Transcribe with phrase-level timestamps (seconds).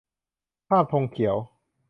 [0.69, 1.37] ภาพธงเขียว